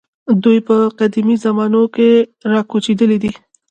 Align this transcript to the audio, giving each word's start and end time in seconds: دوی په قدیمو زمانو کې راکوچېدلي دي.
دوی 0.43 0.59
په 0.67 0.75
قدیمو 0.99 1.35
زمانو 1.45 1.83
کې 1.95 2.09
راکوچېدلي 2.51 3.17
دي. 3.23 3.31